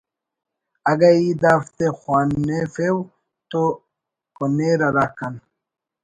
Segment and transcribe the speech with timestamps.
[0.91, 2.91] اگہ ای دافتے خوانفو
[3.49, 3.61] تو
[4.37, 5.35] کنیر ہراکان